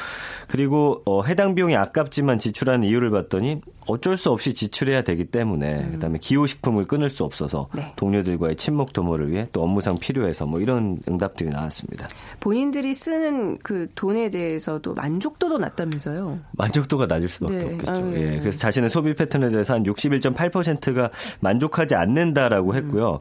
[0.48, 6.18] 그리고 어, 해당 비용이 아깝지만 지출하는 이유를 봤더니 어쩔 수 없이 지출해야 되기 때문에 그다음에
[6.20, 7.80] 기호식품을 끊을 수 없어서 음.
[7.80, 7.94] 네.
[7.96, 12.08] 동료들과의 친목 도모를 위해 또 업무상 필요해서 뭐 이런 응답들이 나왔습니다.
[12.42, 16.40] 본인들이 쓰는 그 돈에 대해서도 만족도도 낮다면서요.
[16.58, 17.64] 만족도가 낮을 수밖에 네.
[17.76, 17.92] 없겠죠.
[17.92, 18.34] 아유, 예.
[18.36, 18.40] 예.
[18.40, 21.10] 그래서 자신의 소비 패턴에 대해서 한 61.8%가
[21.40, 23.20] 만족하지 않는다라고 했고요.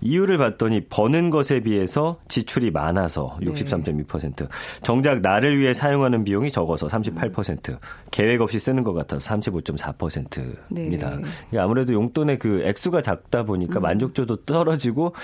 [0.00, 3.50] 이유를 봤더니 버는 것에 비해서 지출이 많아서 네.
[3.50, 4.48] 63.2%.
[4.82, 7.78] 정작 나를 위해 사용하는 비용이 적어서 38%.
[8.10, 11.18] 계획 없이 쓰는 것 같아서 35.4%입니다.
[11.50, 11.58] 네.
[11.58, 15.14] 아무래도 용돈의 그 액수가 작다 보니까 만족도도 떨어지고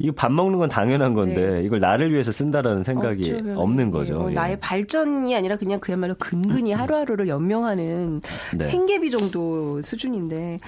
[0.00, 3.32] 이거 밥 먹는 건 당연한 건데 이걸 나를 위해서 쓴다라는 생각이 네.
[3.38, 4.14] 어쩌면, 없는 거죠.
[4.14, 4.34] 예, 뭐 예.
[4.34, 8.22] 나의 발전이 아니라 그냥 그야말로 근근히 하루하루를 연명하는
[8.56, 8.64] 네.
[8.64, 10.58] 생계비 정도 수준인데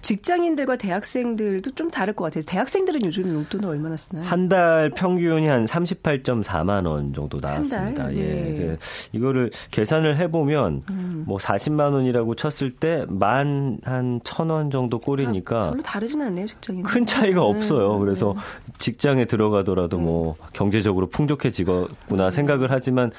[0.00, 2.42] 직장인들과 대학생들도 좀 다를 것 같아요.
[2.46, 4.24] 대학생들은 요즘 용돈을 얼마나 쓰나요?
[4.24, 8.02] 한 달 평균이 한 38.4만 원 정도 한 나왔습니다.
[8.04, 8.16] 달?
[8.16, 8.22] 예.
[8.22, 8.54] 네.
[8.56, 8.78] 그
[9.12, 10.82] 이거를 계산을 해보면
[11.26, 16.82] 뭐 40만 원이라고 쳤을 때 만 한 천 원 정도 꼴이니까 별로 다르진 않네요, 직장인.
[16.82, 17.98] 큰 차이가 없어요.
[17.98, 18.34] 그래서
[18.78, 23.10] 직장에 들어가더라도 뭐 경제적으로 풍족해지거나 생각을 하지만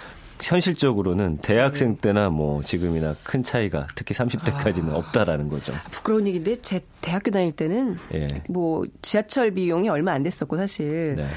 [0.41, 5.73] 현실적으로는 대학생 때나 뭐 지금이나 큰 차이가 특히 30대까지는 없다라는 거죠.
[5.91, 8.27] 부끄러운 얘기인데 제 대학교 다닐 때는 예.
[8.49, 11.27] 뭐 지하철 비용이 얼마 안 됐었고 사실 네.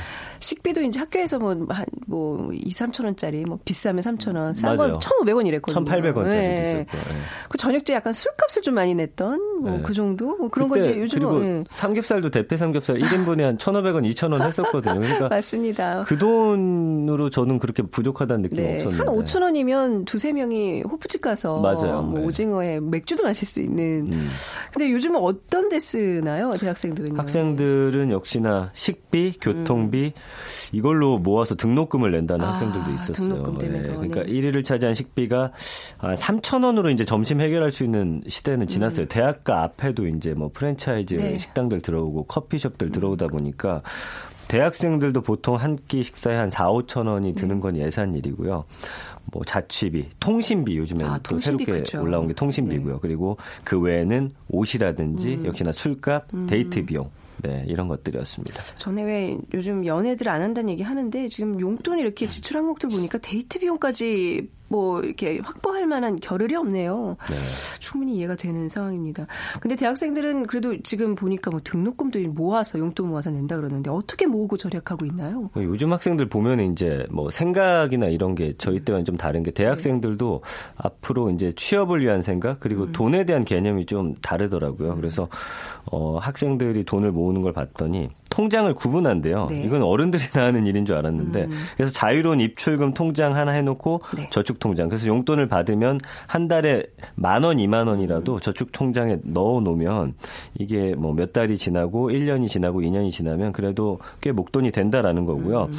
[0.44, 4.76] 식비도 이제 학교에서 뭐한뭐 2, 3천 원짜리 뭐 비싸면 3천 원, 싼.
[4.76, 5.84] 건 1,500원 이랬거든요.
[5.86, 6.84] 1,800원짜리도 예.
[6.84, 6.98] 있었고.
[6.98, 7.20] 예.
[7.48, 9.82] 그 저녁 때 약간 술값을 좀 많이 냈던 뭐 네.
[9.82, 11.64] 그 정도 뭐 그런 건데 요즘은 그리고 예.
[11.70, 15.00] 삼겹살도 대패 삼겹살 1인분에 한 1,500원, 2,000원 했었거든요.
[15.00, 16.04] 그러니까 맞습니다.
[16.06, 18.98] 그 돈으로 저는 그렇게 부족하다는 느낌이 네, 없었는데.
[18.98, 22.02] 한 5천 원이면 두세 명이 호프집 가서 맞아요.
[22.02, 22.26] 뭐 네.
[22.26, 24.12] 오징어에 맥주도 마실 수 있는.
[24.12, 24.28] 음.
[24.74, 27.18] 근데 요즘은 어떤 데 쓰나요, 대학생들은요?
[27.18, 30.12] 학생들은 역시나 식비, 교통비
[30.72, 33.42] 이걸로 모아서 등록금을 낸다는 아, 학생들도 있었어요.
[33.58, 34.32] 때문에 더, 그러니까 네.
[34.32, 35.52] 1위를 차지한 식비가
[35.98, 39.06] 3천 원으로 이제 점심 해결할 수 있는 시대는 지났어요.
[39.06, 41.18] 대학가 앞에도 이제 뭐 프랜차이즈 음.
[41.18, 41.32] 네.
[41.32, 41.38] 음.
[41.38, 43.82] 식당들 들어오고 커피숍들 들어오다 보니까
[44.48, 47.40] 대학생들도 보통 한 끼 식사에 한 4, 5천 원이 네.
[47.40, 48.64] 드는 건 예산 일이고요.
[49.32, 51.98] 뭐 자취비, 통신비 요즘에는 아, 또 통신비 새롭게 그쵸.
[51.98, 52.04] 네.
[52.04, 53.00] 올라온 게 통신비고요.
[53.00, 55.46] 그리고 그 외에는 옷이라든지 음.
[55.46, 57.10] 역시나 술값, 데이트 비용
[57.42, 58.76] 네, 이런 것들이었습니다.
[58.76, 63.58] 전에 왜 요즘 연애들 안 한다는 얘기 하는데 지금 용돈 이렇게 지출 항목들 보니까 데이트
[63.58, 67.16] 비용까지 뭐 이렇게 확보할 만한 겨를이 없네요.
[67.78, 69.28] 충분히 이해가 되는 상황입니다.
[69.60, 75.06] 근데 대학생들은 그래도 지금 보니까 뭐 등록금도 모아서 용돈 모아서 낸다 그러는데 어떻게 모으고 절약하고
[75.06, 75.48] 있나요?
[75.56, 80.42] 요즘 학생들 보면 이제 뭐 생각이나 이런 게 저희 때와는 좀 다른 게 대학생들도
[80.76, 84.96] 앞으로 이제 취업을 위한 생각 그리고 돈에 대한 개념이 좀 다르더라고요.
[84.96, 85.28] 그래서
[85.84, 89.46] 어 학생들이 돈을 모으는 걸 봤더니 통장을 구분한대요.
[89.48, 89.62] 네.
[89.64, 94.28] 이건 어른들이 나 하는 일인 줄 알았는데 그래서 자유로운 입출금 통장 하나 해놓고 네.
[94.30, 94.88] 저축 통장.
[94.88, 96.82] 그래서 용돈을 받으면 한 달에
[97.14, 100.14] 만 원, 이만 원이라도 저축 통장에 넣어 놓으면
[100.58, 105.70] 이게 뭐 몇 달이 지나고 1년이 지나고 2년이 지나면 그래도 꽤 목돈이 된다라는 거고요.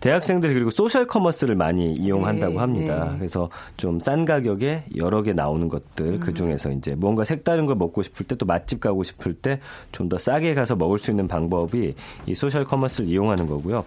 [0.00, 3.08] 대학생들이 그리고 소셜 커머스를 많이 이용한다고 네, 합니다.
[3.12, 3.18] 네.
[3.18, 8.02] 그래서 좀 싼 가격에 여러 개 나오는 것들 그 중에서 이제 뭔가 색다른 걸 먹고
[8.02, 9.58] 싶을 때 또 맛집 가고 싶을 때
[9.92, 11.94] 좀 더 싸게 가서 먹을 수 있는 방법이
[12.26, 13.84] 이 소셜 커머스를 이용하는 거고요.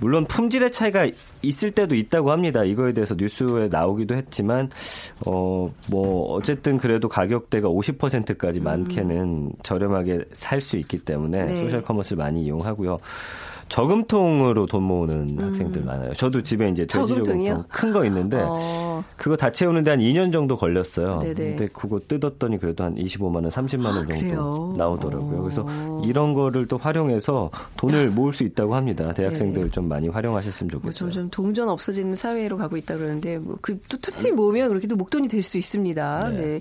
[0.00, 1.06] 물론 품질의 차이가
[1.42, 2.64] 있을 때도 있다고 합니다.
[2.64, 4.70] 이거에 대해서 뉴스에 나오기도 했지만
[5.26, 11.56] 어 뭐 어쨌든 그래도 가격대가 50%까지 많게는 저렴하게 살 수 있기 때문에 네.
[11.56, 12.98] 소셜 커머스를 많이 이용하고요.
[13.68, 16.12] 저금통으로 돈 모으는 학생들 많아요.
[16.14, 17.06] 저도 집에 이제 돼지?
[17.06, 19.02] 저금통 큰 거 있는데 어.
[19.16, 21.20] 그거 다 채우는데 한 2년 정도 걸렸어요.
[21.20, 21.34] 네네.
[21.34, 24.74] 근데 그거 뜯었더니 그래도 한 25만 원, 30만 원 아, 정도 그래요?
[24.76, 25.42] 나오더라고요.
[25.42, 26.02] 그래서 어.
[26.04, 29.12] 이런 거를 또 활용해서 돈을 모을 수 있다고 합니다.
[29.12, 29.70] 대학생들 네.
[29.70, 31.10] 좀 많이 활용하셨으면 뭐 좋겠어요.
[31.12, 35.58] 점점 동전 없어지는 사회로 가고 있다 그러는데 뭐그또 틈틈이 모으면 그렇게 또 목돈이 될 수
[35.58, 36.30] 있습니다.
[36.30, 36.36] 네.
[36.36, 36.60] 네.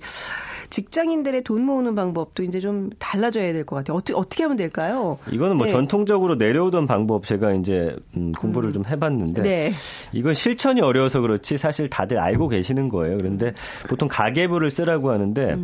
[0.74, 3.96] 직장인들의 돈 모으는 방법도 이제 좀 달라져야 될 것 같아요.
[3.96, 5.20] 어떻게 어떻게 하면 될까요?
[5.32, 5.72] 이거는 뭐 네.
[5.72, 9.72] 전통적으로 내려오던 방법 제가 이제 음, 공부를 좀 해봤는데 네.
[10.14, 13.18] 이건 실천이 어려워서 그렇지 사실 다들 알고 계시는 거예요.
[13.18, 13.54] 그런데
[13.88, 15.56] 보통 가계부를 쓰라고 하는데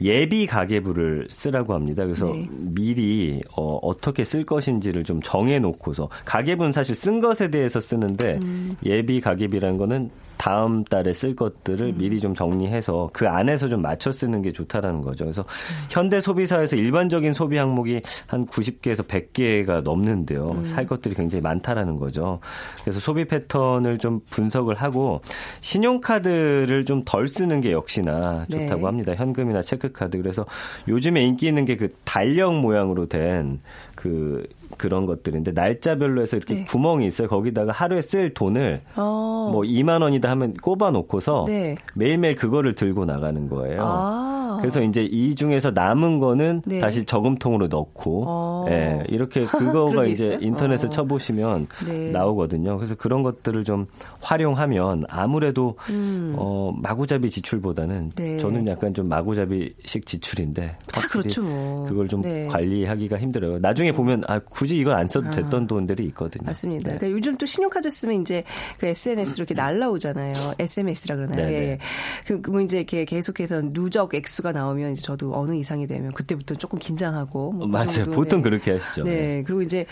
[0.00, 2.04] 예비 가계부를 쓰라고 합니다.
[2.04, 2.32] 그래서 음.
[2.32, 2.48] 네.
[2.52, 8.76] 미리 어, 어떻게 쓸 것인지를 좀 정해놓고서 가계부는 사실 쓴 것에 대해서 쓰는데 음.
[8.84, 10.10] 예비 가계비라는 거는
[10.42, 11.36] 다음 달에 쓸 음.
[11.36, 15.24] 것들을 미리 좀 정리해서 그 안에서 좀 맞춰 쓰는 게 좋다라는 거죠.
[15.24, 15.44] 그래서
[15.90, 20.50] 현대 소비사에서 일반적인 소비 항목이 한 90개에서 100개가 넘는데요.
[20.50, 20.64] 음.
[20.64, 22.40] 살 것들이 굉장히 많다라는 거죠.
[22.82, 25.20] 그래서 소비 패턴을 좀 분석을 하고
[25.60, 28.60] 신용카드를 좀 덜 쓰는 게 역시나 네.
[28.60, 29.12] 좋다고 합니다.
[29.16, 30.16] 현금이나 체크카드.
[30.18, 30.46] 그래서
[30.88, 33.60] 요즘에 인기 있는 게 그 달력 모양으로 된
[33.94, 34.46] 그
[34.78, 36.64] 그런 것들인데 날짜별로 해서 이렇게 네.
[36.64, 37.28] 구멍이 있어요.
[37.28, 39.50] 거기다가 하루에 쓸 돈을 어.
[39.52, 41.76] 뭐 2만 원이다 하면 꼽아 놓고서 네.
[41.94, 43.80] 매일매일 그거를 들고 나가는 거예요.
[43.82, 44.32] 아.
[44.60, 46.78] 그래서 이제 이 중에서 남은 거는 네.
[46.78, 48.66] 다시 저금통으로 넣고 어.
[48.68, 50.38] 예, 이렇게 그거가 이제?
[50.40, 50.90] 인터넷에 어.
[50.90, 52.10] 쳐보시면 네.
[52.10, 52.76] 나오거든요.
[52.76, 53.86] 그래서 그런 것들을 좀
[54.20, 56.34] 활용하면 아무래도 음.
[56.36, 58.38] 어, 마구잡이 지출보다는 네.
[58.38, 61.86] 저는 약간 좀 마구잡이식 지출인데 다 그렇죠, 뭐.
[61.86, 62.46] 그걸 좀 네.
[62.46, 63.58] 관리하기가 힘들어요.
[63.60, 66.46] 나중 에 보면 아 굳이 이건 안 써도 됐던 돈들이 있거든요.
[66.46, 66.90] 맞습니다.
[66.90, 66.98] 네.
[66.98, 68.42] 그러니까 요즘 또 신용카드 쓰면 이제
[68.78, 70.54] 그 SNS로 이렇게 날라오잖아요.
[70.58, 71.46] SMS라 그러나요?
[71.46, 71.52] 네네.
[71.52, 71.78] 예.
[72.26, 76.78] 그, 뭐 이제 이렇게 계속해서 누적 액수가 나오면 이제 저도 어느 이상이 되면 그때부터 조금
[76.78, 77.52] 긴장하고.
[77.52, 78.10] 뭐 어, 맞아요.
[78.12, 78.50] 보통 네.
[78.50, 79.04] 그렇게 하시죠.
[79.04, 79.42] 네.
[79.44, 79.86] 그리고 이제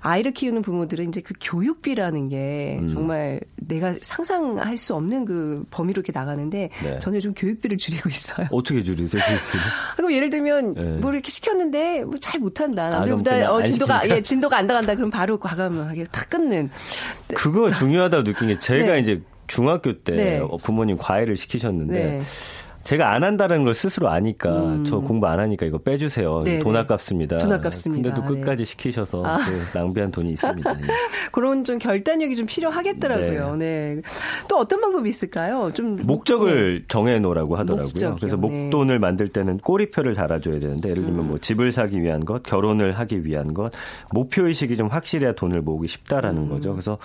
[0.00, 2.90] 아이를 키우는 부모들은 이제 그 교육비라는 게 음.
[2.90, 6.98] 정말 내가 상상할 수 없는 그 범위로 이렇게 나가는데 네.
[6.98, 8.46] 저는 요즘 교육비를 줄이고 있어요.
[8.52, 9.22] 어떻게 줄이세요?
[9.96, 10.82] 그럼 예를 들면 네.
[10.98, 12.86] 뭘 이렇게 시켰는데 뭐 잘 못한다.
[12.86, 14.08] 아, 남들보다 그냥 어, 안 진도가?
[14.10, 14.94] 예 진도가 안 나간다.
[14.94, 16.70] 그럼 바로 과감하게 다 끊는.
[17.34, 19.00] 그거 중요하다고 느낀 게 제가 네.
[19.00, 20.38] 이제 중학교 때 네.
[20.38, 22.22] 어, 부모님 과외를 시키셨는데 네.
[22.88, 26.38] 제가 안 한다는 걸 스스로 아니까 저 공부 안 하니까 이거 빼주세요.
[26.38, 26.44] 음.
[26.44, 26.78] 네, 돈 네.
[26.78, 27.36] 아깝습니다.
[27.36, 28.10] 돈 아깝습니다.
[28.14, 28.40] 근데도 네.
[28.40, 29.36] 끝까지 시키셔서 아.
[29.44, 30.70] 그 낭비한 돈이 있습니다.
[30.70, 30.86] 예.
[31.30, 33.56] 그런 좀 결단력이 좀 필요하겠더라고요.
[33.56, 34.00] 네.
[34.48, 35.70] 또 어떤 방법이 있을까요?
[35.74, 37.88] 좀 목적을 정해 놓으라고 하더라고요.
[37.88, 38.16] 목적이요.
[38.16, 38.48] 그래서 네.
[38.48, 38.70] 음.
[38.70, 43.22] 목돈을 만들 때는 꼬리표를 달아줘야 되는데 예를 들면 뭐 집을 사기 위한 것, 결혼을 하기
[43.26, 43.70] 위한 것,
[44.14, 46.48] 목표 의식이 좀 확실해야 돈을 모으기 쉽다라는 음.
[46.48, 46.72] 거죠.
[46.72, 46.96] 그래서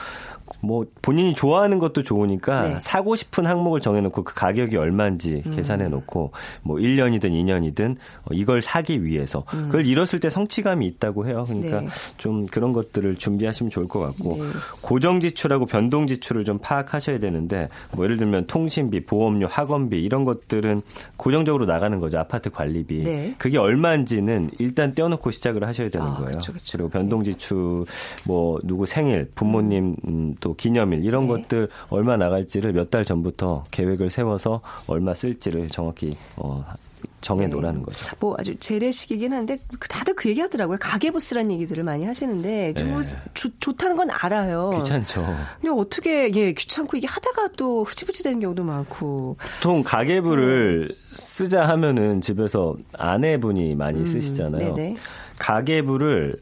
[0.64, 2.78] 뭐 본인이 좋아하는 것도 좋으니까 네.
[2.80, 5.52] 사고 싶은 항목을 정해놓고 그 가격이 얼마인지 음.
[5.52, 7.98] 계산해놓고 뭐 1년이든 2년이든
[8.32, 11.44] 이걸 사기 위해서 그걸 이뤘을 때 성취감이 있다고 해요.
[11.48, 11.86] 그러니까 음.
[11.86, 11.90] 네.
[12.18, 14.44] 좀 그런 것들을 준비하시면 좋을 것 같고 네.
[14.82, 20.82] 고정 지출하고 변동 지출을 좀 파악하셔야 되는데 뭐 예를 들면 통신비, 보험료, 학원비 이런 것들은
[21.18, 22.20] 고정적으로 나가는 거죠.
[22.20, 23.04] 아파트 관리비.
[23.04, 23.36] 네.
[23.38, 26.38] 그게 얼마인지는 일단 떼어놓고 시작을 하셔야 되는 아, 거예요.
[26.38, 26.78] 그쵸, 그쵸.
[26.78, 27.84] 리고 변동 지출
[28.24, 31.28] 뭐 누구 생일, 부모님 음, 또 기념일 이런 네.
[31.30, 36.64] 것들 얼마 나갈지를 몇 달 전부터 계획을 세워서 얼마 쓸지를 정확히 어
[37.22, 38.16] 정해 놓으라는 거죠.
[38.20, 40.78] 뭐 아주 재래식이긴 한데 그 다들 그 얘기 하더라고요.
[40.80, 42.92] 가계부스라는 얘기들을 많이 하시는데 좀 네.
[42.94, 43.02] 뭐
[43.34, 44.72] 좋- 좋다는 건 알아요.
[44.84, 45.26] 귀찮죠.
[45.62, 52.20] 근데 어떻게 예 귀찮고 이게 하다가 또 흐지부지 되는 경우도 많고 보통 가계부를 쓰자 하면은
[52.22, 54.70] 집에서 아내분이 많이 쓰시잖아요.
[54.70, 54.94] 음, 네네.
[55.40, 56.36] 가계부를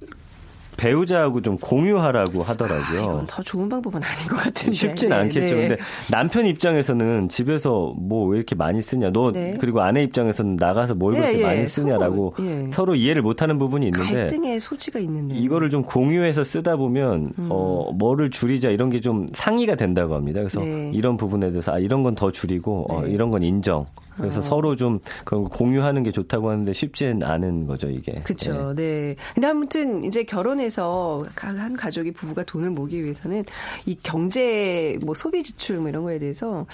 [0.81, 3.01] 배우자하고 좀 공유하라고 하더라고요.
[3.01, 5.55] 이건 더 좋은 방법은 아닌 것 같은데 쉽진 네, 않겠죠.
[5.55, 5.67] 네.
[5.67, 5.77] 근데
[6.09, 9.11] 남편 입장에서는 집에서 뭐 왜 이렇게 많이 쓰냐.
[9.11, 9.55] 너 네.
[9.59, 11.43] 그리고 아내 입장에서는 나가서 뭘 예, 그렇게 예.
[11.45, 12.69] 많이 쓰냐라고 서로, 예.
[12.71, 17.47] 서로 이해를 못하는 부분이 있는데 갈등의 소지가 있는데 이거를 좀 공유해서 쓰다 보면 음.
[17.51, 20.39] 어 뭐를 줄이자 이런 게 좀 상의가 된다고 합니다.
[20.41, 20.91] 그래서 네.
[20.93, 23.11] 이런 부분에 대해서 아 이런 건 더 줄이고 어, 네.
[23.11, 23.85] 이런 건 인정.
[24.21, 24.41] 그래서 어.
[24.41, 28.13] 서로 좀 그런 거 공유하는 게 좋다고 하는데 쉽지는 않은 거죠 이게.
[28.23, 28.73] 그렇죠.
[28.75, 29.15] 네.
[29.33, 33.43] 근데 아무튼 이제 결혼해서 가- 한 가족이 부부가 돈을 모으기 위해서는
[33.85, 36.65] 이 경제 뭐 소비 지출 뭐 이런 거에 대해서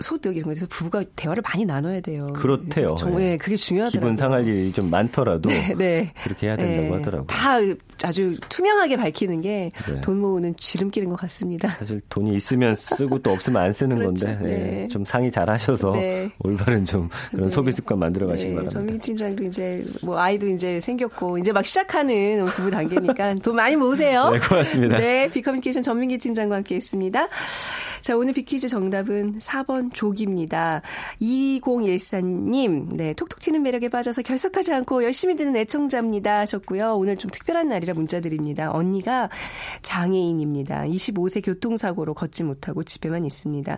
[0.00, 2.26] 소득 이런 대해서 부부가 대화를 많이 나눠야 돼요.
[2.34, 2.96] 그렇대요.
[2.98, 3.26] 정말 예.
[3.32, 4.00] 예, 그게 중요하더라고요.
[4.00, 6.12] 기분 상할 일이 좀 많더라도 네, 네.
[6.24, 6.94] 그렇게 해야 된다고 네.
[6.96, 7.26] 하더라고요.
[7.26, 7.56] 다
[8.04, 10.12] 아주 투명하게 밝히는 게돈 네.
[10.12, 11.68] 모으는 지름길인 것 같습니다.
[11.70, 14.26] 사실 돈이 있으면 쓰고 또 없으면 안 쓰는 그렇죠.
[14.26, 14.88] 건데 예, 네.
[14.88, 16.30] 좀 상의 잘 하셔서 네.
[16.44, 17.54] 올바른 좀 그런 네.
[17.54, 18.72] 소비 습관 만들어 가시기 바랍니다.
[18.74, 24.30] 전민기 팀장도 이제 뭐 아이도 이제 생겼고 이제 막 시작하는 부부 단계니까 돈 많이 모으세요.
[24.30, 24.98] 네, 고맙습니다.
[24.98, 27.28] 네, 비커뮤니케이션 전민기 팀장과 함께했습니다.
[28.06, 30.80] 자, 오늘 비퀴즈 정답은 4번 조기입니다.
[31.20, 36.38] 2014님, 네, 톡톡 튀는 매력에 빠져서 결석하지 않고 열심히 듣는 애청자입니다.
[36.38, 36.94] 하셨고요.
[36.94, 38.70] 오늘 좀 특별한 날이라 문자 드립니다.
[38.72, 39.28] 언니가
[39.82, 40.84] 장애인입니다.
[40.84, 43.76] 25세 교통사고로 걷지 못하고 집에만 있습니다.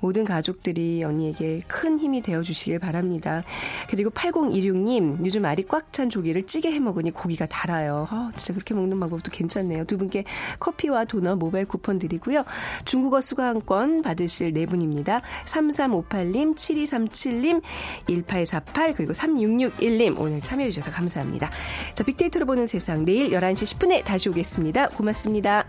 [0.00, 3.42] 모든 가족들이 언니에게 큰 힘이 되어 주시길 바랍니다.
[3.88, 8.06] 그리고 8016님, 요즘 알이 꽉 찬 조기를 찌개 해 먹으니 고기가 달아요.
[8.10, 9.84] 어, 진짜 그렇게 먹는 방법도 괜찮네요.
[9.86, 10.24] 두 분께
[10.60, 12.44] 커피와 도넛 모바일 쿠폰 드리고요.
[12.84, 15.22] 중국어 수강 권 받으실 네 분입니다.
[15.46, 17.62] 3358님, 7237님,
[18.08, 21.48] 1848 그리고 3661님 오늘 참여해 주셔서 감사합니다.
[21.94, 24.88] 자, 빅데이터로 보는 세상 내일 11시 10분에 다시 오겠습니다.
[24.88, 25.64] 고맙습니다.